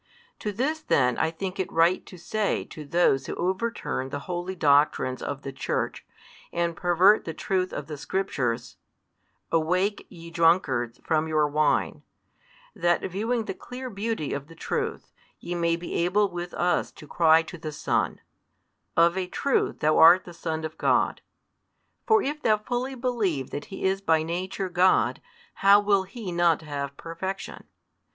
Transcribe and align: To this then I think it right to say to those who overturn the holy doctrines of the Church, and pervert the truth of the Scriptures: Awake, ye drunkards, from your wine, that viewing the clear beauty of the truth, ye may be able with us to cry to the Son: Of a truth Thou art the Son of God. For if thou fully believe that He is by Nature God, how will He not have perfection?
To 0.39 0.51
this 0.51 0.79
then 0.81 1.19
I 1.19 1.29
think 1.29 1.59
it 1.59 1.71
right 1.71 2.03
to 2.07 2.17
say 2.17 2.65
to 2.71 2.85
those 2.85 3.27
who 3.27 3.35
overturn 3.35 4.09
the 4.09 4.21
holy 4.21 4.55
doctrines 4.55 5.21
of 5.21 5.43
the 5.43 5.51
Church, 5.51 6.03
and 6.51 6.75
pervert 6.75 7.23
the 7.23 7.35
truth 7.35 7.71
of 7.71 7.85
the 7.85 7.97
Scriptures: 7.97 8.77
Awake, 9.51 10.07
ye 10.09 10.31
drunkards, 10.31 10.99
from 11.03 11.27
your 11.27 11.47
wine, 11.47 12.01
that 12.75 13.01
viewing 13.03 13.45
the 13.45 13.53
clear 13.53 13.91
beauty 13.91 14.33
of 14.33 14.47
the 14.47 14.55
truth, 14.55 15.11
ye 15.39 15.53
may 15.53 15.75
be 15.75 15.93
able 15.93 16.29
with 16.31 16.55
us 16.55 16.91
to 16.93 17.05
cry 17.07 17.43
to 17.43 17.59
the 17.59 17.71
Son: 17.71 18.21
Of 18.97 19.15
a 19.15 19.27
truth 19.27 19.81
Thou 19.81 19.99
art 19.99 20.23
the 20.23 20.33
Son 20.33 20.65
of 20.65 20.79
God. 20.79 21.21
For 22.07 22.23
if 22.23 22.41
thou 22.41 22.57
fully 22.57 22.95
believe 22.95 23.51
that 23.51 23.65
He 23.65 23.83
is 23.83 24.01
by 24.01 24.23
Nature 24.23 24.67
God, 24.69 25.21
how 25.61 25.79
will 25.79 26.05
He 26.05 26.31
not 26.31 26.63
have 26.63 26.97
perfection? 26.97 27.65